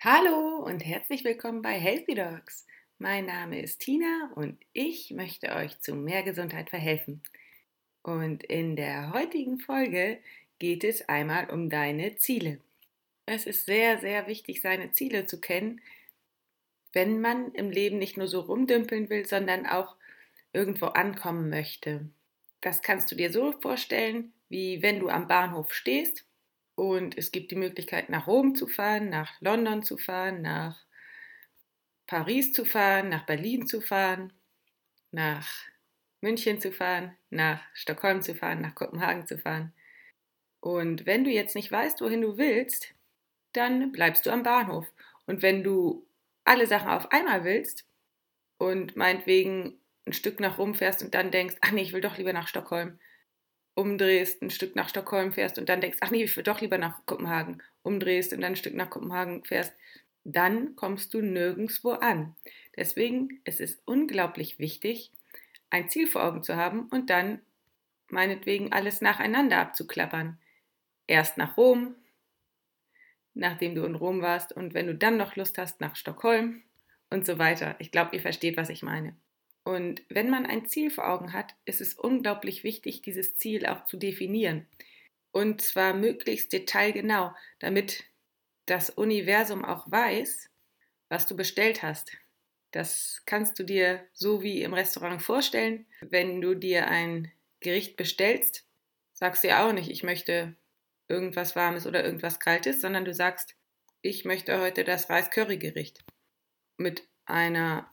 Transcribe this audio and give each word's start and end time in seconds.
Hallo 0.00 0.60
und 0.64 0.86
herzlich 0.86 1.24
willkommen 1.24 1.60
bei 1.60 1.72
Healthy 1.72 2.14
Dogs. 2.14 2.68
Mein 2.98 3.26
Name 3.26 3.60
ist 3.60 3.80
Tina 3.80 4.30
und 4.36 4.56
ich 4.72 5.10
möchte 5.10 5.52
euch 5.56 5.80
zu 5.80 5.96
mehr 5.96 6.22
Gesundheit 6.22 6.70
verhelfen. 6.70 7.20
Und 8.02 8.44
in 8.44 8.76
der 8.76 9.12
heutigen 9.12 9.58
Folge 9.58 10.20
geht 10.60 10.84
es 10.84 11.08
einmal 11.08 11.50
um 11.50 11.68
deine 11.68 12.14
Ziele. 12.14 12.60
Es 13.26 13.44
ist 13.44 13.66
sehr, 13.66 13.98
sehr 13.98 14.28
wichtig, 14.28 14.62
seine 14.62 14.92
Ziele 14.92 15.26
zu 15.26 15.40
kennen, 15.40 15.80
wenn 16.92 17.20
man 17.20 17.50
im 17.54 17.68
Leben 17.68 17.98
nicht 17.98 18.16
nur 18.16 18.28
so 18.28 18.38
rumdümpeln 18.38 19.10
will, 19.10 19.26
sondern 19.26 19.66
auch 19.66 19.96
irgendwo 20.52 20.86
ankommen 20.86 21.50
möchte. 21.50 22.08
Das 22.60 22.82
kannst 22.82 23.10
du 23.10 23.16
dir 23.16 23.32
so 23.32 23.50
vorstellen, 23.50 24.32
wie 24.48 24.80
wenn 24.80 25.00
du 25.00 25.08
am 25.08 25.26
Bahnhof 25.26 25.74
stehst 25.74 26.27
und 26.78 27.18
es 27.18 27.32
gibt 27.32 27.50
die 27.50 27.56
Möglichkeit, 27.56 28.08
nach 28.08 28.28
Rom 28.28 28.54
zu 28.54 28.68
fahren, 28.68 29.08
nach 29.08 29.32
London 29.40 29.82
zu 29.82 29.98
fahren, 29.98 30.42
nach 30.42 30.86
Paris 32.06 32.52
zu 32.52 32.64
fahren, 32.64 33.08
nach 33.08 33.26
Berlin 33.26 33.66
zu 33.66 33.80
fahren, 33.80 34.32
nach 35.10 35.48
München 36.20 36.60
zu 36.60 36.70
fahren, 36.70 37.16
nach 37.30 37.60
Stockholm 37.74 38.22
zu 38.22 38.36
fahren, 38.36 38.60
nach 38.60 38.76
Kopenhagen 38.76 39.26
zu 39.26 39.38
fahren. 39.38 39.72
Und 40.60 41.04
wenn 41.04 41.24
du 41.24 41.30
jetzt 41.30 41.56
nicht 41.56 41.72
weißt, 41.72 42.00
wohin 42.00 42.20
du 42.20 42.38
willst, 42.38 42.94
dann 43.54 43.90
bleibst 43.90 44.24
du 44.24 44.30
am 44.30 44.44
Bahnhof. 44.44 44.86
Und 45.26 45.42
wenn 45.42 45.64
du 45.64 46.06
alle 46.44 46.68
Sachen 46.68 46.90
auf 46.90 47.10
einmal 47.10 47.42
willst 47.42 47.86
und 48.56 48.94
meinetwegen 48.94 49.80
ein 50.06 50.12
Stück 50.12 50.38
nach 50.38 50.58
Rom 50.58 50.76
fährst 50.76 51.02
und 51.02 51.12
dann 51.12 51.32
denkst, 51.32 51.56
ach 51.60 51.72
nee, 51.72 51.82
ich 51.82 51.92
will 51.92 52.02
doch 52.02 52.18
lieber 52.18 52.32
nach 52.32 52.46
Stockholm, 52.46 53.00
umdrehst, 53.78 54.42
ein 54.42 54.50
Stück 54.50 54.74
nach 54.74 54.88
Stockholm 54.88 55.32
fährst 55.32 55.56
und 55.56 55.68
dann 55.68 55.80
denkst, 55.80 55.98
ach 56.00 56.10
nee, 56.10 56.24
ich 56.24 56.36
will 56.36 56.42
doch 56.42 56.60
lieber 56.60 56.78
nach 56.78 57.06
Kopenhagen, 57.06 57.62
umdrehst 57.82 58.32
und 58.32 58.40
dann 58.40 58.52
ein 58.52 58.56
Stück 58.56 58.74
nach 58.74 58.90
Kopenhagen 58.90 59.44
fährst, 59.44 59.72
dann 60.24 60.74
kommst 60.74 61.14
du 61.14 61.22
nirgendwo 61.22 61.92
an. 61.92 62.34
Deswegen 62.76 63.40
ist 63.44 63.60
es 63.60 63.80
unglaublich 63.84 64.58
wichtig, 64.58 65.12
ein 65.70 65.88
Ziel 65.88 66.08
vor 66.08 66.24
Augen 66.24 66.42
zu 66.42 66.56
haben 66.56 66.88
und 66.88 67.08
dann 67.08 67.40
meinetwegen 68.08 68.72
alles 68.72 69.00
nacheinander 69.00 69.58
abzuklappern. 69.58 70.38
Erst 71.06 71.38
nach 71.38 71.56
Rom, 71.56 71.94
nachdem 73.34 73.76
du 73.76 73.84
in 73.84 73.94
Rom 73.94 74.22
warst 74.22 74.52
und 74.52 74.74
wenn 74.74 74.88
du 74.88 74.94
dann 74.94 75.16
noch 75.16 75.36
Lust 75.36 75.56
hast, 75.56 75.80
nach 75.80 75.94
Stockholm 75.94 76.62
und 77.10 77.24
so 77.24 77.38
weiter. 77.38 77.76
Ich 77.78 77.92
glaube, 77.92 78.16
ihr 78.16 78.22
versteht, 78.22 78.56
was 78.56 78.70
ich 78.70 78.82
meine. 78.82 79.14
Und 79.64 80.02
wenn 80.08 80.30
man 80.30 80.46
ein 80.46 80.66
Ziel 80.66 80.90
vor 80.90 81.08
Augen 81.08 81.32
hat, 81.32 81.54
ist 81.64 81.80
es 81.80 81.94
unglaublich 81.94 82.64
wichtig, 82.64 83.02
dieses 83.02 83.36
Ziel 83.36 83.66
auch 83.66 83.84
zu 83.84 83.96
definieren. 83.96 84.66
Und 85.30 85.60
zwar 85.60 85.92
möglichst 85.92 86.52
detailgenau, 86.52 87.34
damit 87.58 88.04
das 88.66 88.90
Universum 88.90 89.64
auch 89.64 89.90
weiß, 89.90 90.50
was 91.08 91.26
du 91.26 91.36
bestellt 91.36 91.82
hast. 91.82 92.12
Das 92.70 93.22
kannst 93.24 93.58
du 93.58 93.62
dir 93.62 94.06
so 94.12 94.42
wie 94.42 94.62
im 94.62 94.74
Restaurant 94.74 95.22
vorstellen. 95.22 95.86
Wenn 96.00 96.40
du 96.40 96.54
dir 96.54 96.88
ein 96.88 97.30
Gericht 97.60 97.96
bestellst, 97.96 98.64
sagst 99.12 99.42
du 99.42 99.48
ja 99.48 99.66
auch 99.66 99.72
nicht, 99.72 99.90
ich 99.90 100.02
möchte 100.02 100.54
irgendwas 101.08 101.56
Warmes 101.56 101.86
oder 101.86 102.04
irgendwas 102.04 102.40
Kaltes, 102.40 102.80
sondern 102.80 103.04
du 103.04 103.14
sagst, 103.14 103.54
ich 104.02 104.24
möchte 104.24 104.60
heute 104.60 104.84
das 104.84 105.10
Reis-Curry-Gericht 105.10 106.04
mit 106.76 107.08
einer 107.24 107.92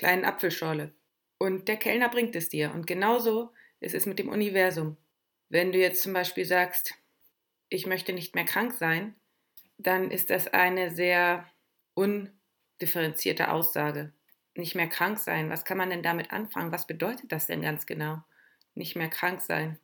kleinen 0.00 0.24
Apfelschorle. 0.24 0.94
Und 1.36 1.68
der 1.68 1.76
Kellner 1.76 2.08
bringt 2.08 2.34
es 2.34 2.48
dir. 2.48 2.72
Und 2.72 2.86
genauso 2.86 3.52
ist 3.80 3.94
es 3.94 4.06
mit 4.06 4.18
dem 4.18 4.30
Universum. 4.30 4.96
Wenn 5.50 5.72
du 5.72 5.78
jetzt 5.78 6.02
zum 6.02 6.14
Beispiel 6.14 6.46
sagst, 6.46 6.94
ich 7.68 7.86
möchte 7.86 8.14
nicht 8.14 8.34
mehr 8.34 8.46
krank 8.46 8.72
sein, 8.72 9.14
dann 9.76 10.10
ist 10.10 10.30
das 10.30 10.48
eine 10.48 10.90
sehr 10.90 11.46
undifferenzierte 11.92 13.50
Aussage. 13.50 14.14
Nicht 14.54 14.74
mehr 14.74 14.88
krank 14.88 15.18
sein, 15.18 15.50
was 15.50 15.66
kann 15.66 15.76
man 15.76 15.90
denn 15.90 16.02
damit 16.02 16.32
anfangen? 16.32 16.72
Was 16.72 16.86
bedeutet 16.86 17.30
das 17.30 17.46
denn 17.46 17.60
ganz 17.60 17.84
genau? 17.84 18.22
Nicht 18.74 18.96
mehr 18.96 19.10
krank 19.10 19.42
sein. 19.42 19.78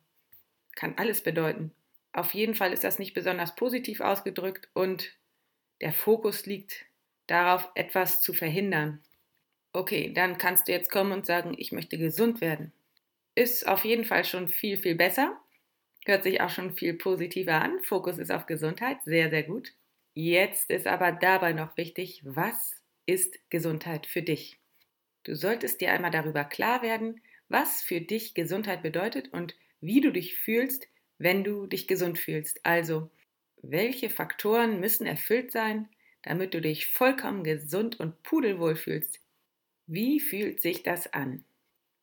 Kann 0.75 0.97
alles 0.97 1.21
bedeuten. 1.21 1.75
Auf 2.11 2.33
jeden 2.33 2.55
Fall 2.55 2.73
ist 2.73 2.83
das 2.83 2.97
nicht 2.97 3.13
besonders 3.13 3.53
positiv 3.53 4.01
ausgedrückt 4.01 4.67
und 4.73 5.15
der 5.79 5.93
Fokus 5.93 6.47
liegt 6.47 6.87
darauf, 7.27 7.69
etwas 7.75 8.19
zu 8.19 8.33
verhindern. 8.33 9.03
Okay, 9.77 10.11
dann 10.11 10.39
kannst 10.39 10.67
du 10.67 10.71
jetzt 10.71 10.89
kommen 10.89 11.11
und 11.11 11.27
sagen, 11.27 11.53
ich 11.55 11.71
möchte 11.71 11.99
gesund 11.99 12.41
werden. 12.41 12.71
Ist 13.35 13.67
auf 13.67 13.85
jeden 13.85 14.05
Fall 14.05 14.25
schon 14.25 14.49
viel, 14.49 14.75
viel 14.75 14.95
besser. 14.95 15.39
Hört 16.07 16.23
sich 16.23 16.41
auch 16.41 16.49
schon 16.49 16.75
viel 16.75 16.95
positiver 16.95 17.61
an. 17.61 17.79
Fokus 17.83 18.17
ist 18.17 18.31
auf 18.31 18.47
Gesundheit. 18.47 18.97
Sehr, 19.05 19.29
sehr 19.29 19.43
gut. 19.43 19.75
Jetzt 20.15 20.71
ist 20.71 20.87
aber 20.87 21.11
dabei 21.11 21.53
noch 21.53 21.77
wichtig, 21.77 22.23
was 22.25 22.81
ist 23.05 23.37
Gesundheit 23.51 24.07
für 24.07 24.23
dich? 24.23 24.57
Du 25.25 25.35
solltest 25.35 25.79
dir 25.79 25.91
einmal 25.91 26.09
darüber 26.09 26.43
klar 26.43 26.81
werden, 26.81 27.21
was 27.47 27.83
für 27.83 28.01
dich 28.01 28.33
Gesundheit 28.33 28.81
bedeutet 28.81 29.31
und 29.31 29.55
wie 29.79 30.01
du 30.01 30.11
dich 30.11 30.37
fühlst, 30.39 30.87
wenn 31.19 31.43
du 31.43 31.67
dich 31.67 31.87
gesund 31.87 32.17
fühlst. 32.17 32.65
Also, 32.65 33.11
welche 33.61 34.09
Faktoren 34.09 34.79
müssen 34.79 35.05
erfüllt 35.05 35.51
sein, 35.51 35.87
damit 36.23 36.55
du 36.55 36.61
dich 36.61 36.87
vollkommen 36.87 37.43
gesund 37.43 37.99
und 37.99 38.23
pudelwohl 38.23 38.75
fühlst? 38.75 39.21
Wie 39.87 40.19
fühlt 40.19 40.61
sich 40.61 40.83
das 40.83 41.13
an? 41.13 41.45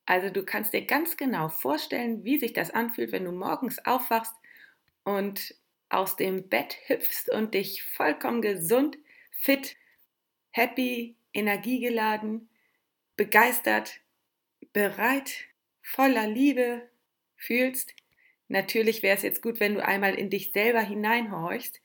Also 0.06 0.30
du 0.30 0.44
kannst 0.44 0.72
dir 0.72 0.84
ganz 0.84 1.16
genau 1.16 1.48
vorstellen, 1.48 2.24
wie 2.24 2.38
sich 2.38 2.52
das 2.52 2.70
anfühlt, 2.70 3.12
wenn 3.12 3.24
du 3.24 3.32
morgens 3.32 3.84
aufwachst 3.84 4.34
und 5.04 5.54
aus 5.90 6.16
dem 6.16 6.48
Bett 6.48 6.76
hüpfst 6.86 7.30
und 7.30 7.54
dich 7.54 7.82
vollkommen 7.82 8.42
gesund, 8.42 8.98
fit, 9.30 9.76
happy, 10.50 11.16
energiegeladen, 11.32 12.48
begeistert, 13.16 14.00
bereit, 14.72 15.46
voller 15.82 16.26
Liebe 16.26 16.88
fühlst. 17.36 17.94
Natürlich 18.48 19.02
wäre 19.02 19.16
es 19.16 19.22
jetzt 19.22 19.42
gut, 19.42 19.60
wenn 19.60 19.74
du 19.74 19.84
einmal 19.84 20.14
in 20.14 20.30
dich 20.30 20.52
selber 20.52 20.80
hineinhorchst 20.80 21.80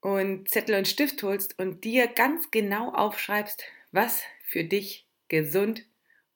und 0.00 0.48
Zettel 0.48 0.76
und 0.76 0.88
Stift 0.88 1.22
holst 1.22 1.58
und 1.58 1.84
dir 1.84 2.06
ganz 2.06 2.50
genau 2.50 2.92
aufschreibst, 2.92 3.64
was 3.92 4.22
für 4.48 4.64
dich 4.64 5.06
gesund 5.28 5.84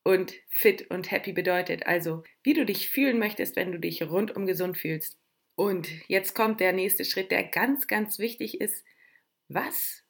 und 0.04 0.34
fit 0.48 0.90
und 0.90 1.10
happy 1.10 1.32
bedeutet. 1.32 1.86
Also, 1.86 2.22
wie 2.42 2.54
du 2.54 2.66
dich 2.66 2.90
fühlen 2.90 3.18
möchtest, 3.18 3.56
wenn 3.56 3.72
du 3.72 3.78
dich 3.78 4.02
rundum 4.02 4.46
gesund 4.46 4.76
fühlst. 4.76 5.18
Und 5.54 5.88
jetzt 6.08 6.34
kommt 6.34 6.60
der 6.60 6.72
nächste 6.72 7.04
Schritt, 7.04 7.30
der 7.30 7.44
ganz, 7.44 7.86
ganz 7.86 8.18
wichtig 8.18 8.60
ist, 8.60 8.84
was 9.48 10.02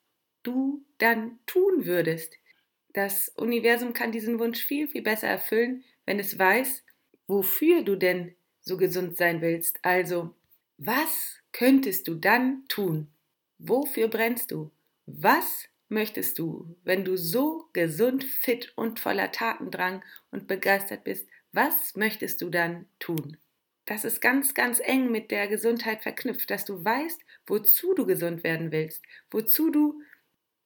du 0.43 0.85
dann 0.99 1.39
tun 1.47 1.85
würdest. 1.85 2.37
Das 2.93 3.29
Universum 3.37 3.93
kann 3.93 4.13
diesen 4.13 4.39
Wunsch 4.39 4.65
viel, 4.65 4.89
viel 4.89 5.03
besser 5.03 5.29
erfüllen, 5.29 5.85
wenn 6.05 6.19
es 6.19 6.39
weiß, 6.39 6.85
wofür 7.27 7.83
du 7.83 7.97
denn 7.97 8.35
so 8.61 8.77
gesund 8.77 9.17
sein 9.17 9.41
willst. 9.41 9.79
Also, 9.83 10.35
was 10.79 11.41
könntest 11.53 12.09
du 12.09 12.15
dann 12.15 12.65
tun? 12.69 13.09
Wofür 13.59 14.09
brennst 14.09 14.51
du? 14.51 14.73
Was 15.07 15.69
möchtest 15.93 16.39
du, 16.39 16.75
wenn 16.83 17.05
du 17.05 17.17
so 17.17 17.69
gesund, 17.73 18.25
fit 18.25 18.73
und 18.77 18.99
voller 18.99 19.31
Tatendrang 19.31 20.03
und 20.31 20.49
begeistert 20.49 21.05
bist, 21.05 21.29
was 21.53 21.95
möchtest 21.95 22.43
du 22.43 22.51
dann 22.51 22.87
tun? 22.99 23.37
Das 23.85 24.05
ist 24.05 24.21
ganz, 24.21 24.55
ganz 24.55 24.81
eng 24.81 25.11
mit 25.11 25.31
der 25.31 25.49
Gesundheit 25.49 26.03
verknüpft, 26.03 26.51
dass 26.51 26.65
du 26.65 26.85
weißt, 26.85 27.21
wozu 27.47 27.95
du 27.95 28.07
gesund 28.07 28.43
werden 28.43 28.73
willst, 28.73 29.03
wozu 29.31 29.71
du 29.71 30.01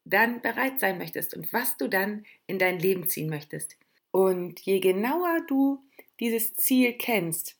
dann 0.04 0.40
bereit 0.40 0.78
sein 0.80 0.98
möchtest 0.98 1.34
und 1.34 1.52
was 1.52 1.76
du 1.76 1.88
dann 1.88 2.24
in 2.46 2.58
dein 2.58 2.78
Leben 2.78 3.08
ziehen 3.08 3.28
möchtest. 3.28 3.76
Und 4.12 4.60
je 4.60 4.80
genauer 4.80 5.40
du 5.48 5.84
dieses 6.20 6.54
Ziel 6.54 6.92
kennst 6.94 7.56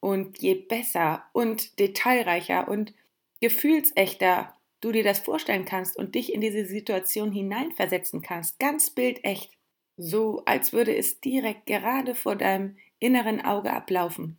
und 0.00 0.38
je 0.38 0.54
besser 0.54 1.24
und 1.32 1.78
detailreicher 1.78 2.68
und 2.68 2.92
gefühlsechter 3.40 4.55
du 4.86 4.92
dir 4.92 5.02
das 5.02 5.18
vorstellen 5.18 5.64
kannst 5.64 5.96
und 5.96 6.14
dich 6.14 6.32
in 6.32 6.40
diese 6.40 6.64
Situation 6.64 7.32
hineinversetzen 7.32 8.22
kannst, 8.22 8.58
ganz 8.60 8.90
bildecht, 8.90 9.50
so 9.96 10.42
als 10.46 10.72
würde 10.72 10.96
es 10.96 11.20
direkt 11.20 11.66
gerade 11.66 12.14
vor 12.14 12.36
deinem 12.36 12.76
inneren 13.00 13.44
Auge 13.44 13.72
ablaufen. 13.72 14.38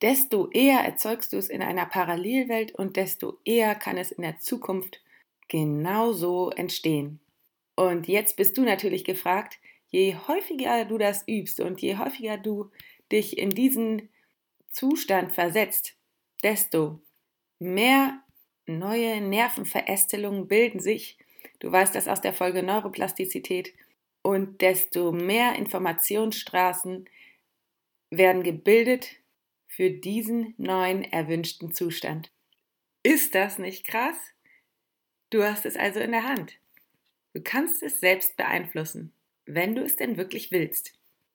Desto 0.00 0.48
eher 0.50 0.80
erzeugst 0.80 1.32
du 1.32 1.36
es 1.36 1.48
in 1.48 1.62
einer 1.62 1.86
Parallelwelt 1.86 2.74
und 2.74 2.96
desto 2.96 3.38
eher 3.44 3.74
kann 3.74 3.98
es 3.98 4.10
in 4.10 4.22
der 4.22 4.38
Zukunft 4.38 5.02
genauso 5.48 6.50
entstehen. 6.50 7.20
Und 7.76 8.08
jetzt 8.08 8.36
bist 8.36 8.56
du 8.56 8.62
natürlich 8.62 9.04
gefragt, 9.04 9.58
je 9.88 10.16
häufiger 10.26 10.86
du 10.86 10.98
das 10.98 11.22
übst 11.28 11.60
und 11.60 11.82
je 11.82 11.98
häufiger 11.98 12.38
du 12.38 12.70
dich 13.12 13.36
in 13.38 13.50
diesen 13.50 14.08
Zustand 14.70 15.32
versetzt, 15.32 15.96
desto 16.42 17.00
mehr 17.58 18.22
neue 18.66 19.20
Nervenverästelungen 19.20 20.48
bilden 20.48 20.80
sich. 20.80 21.18
Du 21.58 21.70
weißt 21.70 21.94
das 21.94 22.08
aus 22.08 22.20
der 22.20 22.32
Folge 22.32 22.62
Neuroplastizität. 22.62 23.74
Und 24.22 24.60
desto 24.60 25.10
mehr 25.12 25.56
Informationsstraßen 25.56 27.08
werden 28.10 28.42
gebildet 28.42 29.16
für 29.66 29.90
diesen 29.90 30.54
neuen 30.58 31.02
erwünschten 31.02 31.72
Zustand. 31.72 32.30
Ist 33.02 33.34
das 33.34 33.58
nicht 33.58 33.84
krass? 33.84 34.16
Du 35.30 35.42
hast 35.42 35.66
es 35.66 35.76
also 35.76 35.98
in 35.98 36.12
der 36.12 36.24
Hand. 36.24 36.58
Du 37.32 37.40
kannst 37.42 37.82
es 37.82 38.00
selbst 38.00 38.36
beeinflussen, 38.36 39.12
wenn 39.46 39.74
du 39.74 39.82
es 39.82 39.96
denn 39.96 40.18
wirklich 40.18 40.52
willst. 40.52 40.92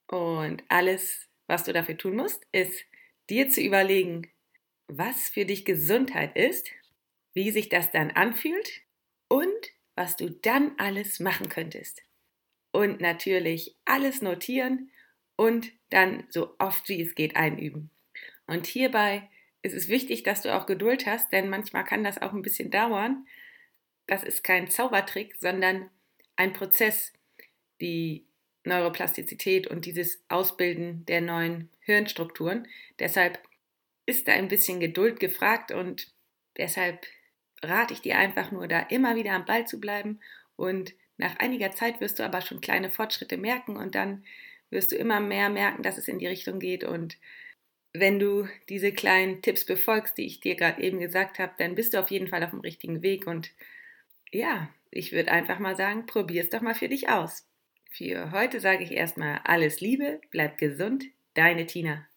Und 0.08 0.64
alles, 0.70 1.28
was 1.48 1.64
du 1.64 1.74
dafür 1.74 1.98
tun 1.98 2.16
musst, 2.16 2.46
ist 2.52 2.86
dir 3.30 3.50
zu 3.50 3.62
überlegen, 3.62 4.30
was 4.88 5.30
für 5.30 5.46
dich 5.46 5.66
Gesundheit 5.66 6.36
ist, 6.38 6.70
wie 7.38 7.52
sich 7.52 7.70
das 7.70 7.92
dann 7.92 8.10
anfühlt 8.10 8.82
und 9.28 9.48
was 9.96 10.16
du 10.16 10.32
dann 10.32 10.74
alles 10.80 11.20
machen 11.20 11.50
könntest. 11.50 12.02
Und 12.72 13.00
natürlich 13.00 13.78
alles 13.86 14.24
notieren 14.24 14.90
und 15.36 15.72
dann 15.92 16.26
so 16.30 16.56
oft 16.58 16.90
wie 16.90 17.00
es 17.00 17.14
geht 17.14 17.36
einüben. 17.36 17.92
Und 18.48 18.66
hierbei 18.66 19.30
ist 19.62 19.76
es 19.76 19.88
wichtig, 19.88 20.24
dass 20.24 20.42
du 20.42 20.56
auch 20.56 20.66
Geduld 20.66 21.06
hast, 21.06 21.32
denn 21.32 21.48
manchmal 21.48 21.84
kann 21.84 22.04
das 22.04 22.20
auch 22.20 22.34
ein 22.34 22.42
bisschen 22.42 22.72
dauern. 22.72 23.28
Das 24.08 24.24
ist 24.24 24.44
kein 24.44 24.68
Zaubertrick, 24.68 25.36
sondern 25.36 25.92
ein 26.38 26.54
Prozess, 26.54 27.14
die 27.82 28.26
Neuroplastizität 28.64 29.68
und 29.68 29.86
dieses 29.86 30.24
Ausbilden 30.28 31.06
der 31.06 31.22
neuen 31.22 31.70
Hirnstrukturen. 31.82 32.68
Deshalb 32.98 33.40
ist 34.08 34.28
da 34.28 34.32
ein 34.32 34.48
bisschen 34.48 34.80
Geduld 34.80 35.20
gefragt 35.20 35.72
und 35.72 36.12
deshalb 36.58 37.06
rate 37.64 37.94
ich 37.94 38.02
dir 38.02 38.18
einfach 38.18 38.52
nur, 38.52 38.68
da 38.68 38.80
immer 38.82 39.16
wieder 39.16 39.32
am 39.34 39.46
Ball 39.46 39.66
zu 39.68 39.80
bleiben 39.80 40.20
und 40.56 40.94
nach 41.18 41.38
einiger 41.40 41.72
Zeit 41.72 42.00
wirst 42.00 42.20
du 42.20 42.24
aber 42.24 42.42
schon 42.42 42.62
kleine 42.62 42.92
Fortschritte 42.92 43.38
merken 43.38 43.78
und 43.78 43.96
dann 43.96 44.24
wirst 44.70 44.92
du 44.92 44.96
immer 44.96 45.20
mehr 45.20 45.50
merken, 45.50 45.82
dass 45.82 45.98
es 45.98 46.08
in 46.08 46.20
die 46.20 46.28
Richtung 46.28 46.60
geht 46.60 46.84
und 46.84 47.18
wenn 47.94 48.20
du 48.20 48.48
diese 48.70 48.92
kleinen 48.92 49.42
Tipps 49.42 49.66
befolgst, 49.66 50.18
die 50.18 50.26
ich 50.26 50.40
dir 50.40 50.56
gerade 50.56 50.82
eben 50.82 51.00
gesagt 51.00 51.40
habe, 51.40 51.54
dann 51.58 51.76
bist 51.76 51.94
du 51.94 52.00
auf 52.00 52.12
jeden 52.12 52.28
Fall 52.28 52.44
auf 52.44 52.52
dem 52.52 52.60
richtigen 52.60 53.02
Weg 53.02 53.26
und 53.26 53.52
ja, 54.32 54.70
ich 54.92 55.12
würde 55.12 55.32
einfach 55.32 55.60
mal 55.60 55.76
sagen, 55.76 56.06
probier 56.06 56.44
es 56.44 56.50
doch 56.50 56.62
mal 56.62 56.76
für 56.76 56.90
dich 56.90 57.10
aus. 57.10 57.48
Für 57.92 58.32
heute 58.32 58.60
sage 58.60 58.84
ich 58.84 58.92
erstmal 58.92 59.42
alles 59.44 59.82
Liebe, 59.82 60.22
bleib 60.30 60.58
gesund, 60.58 61.06
deine 61.34 61.66
Tina. 61.66 62.08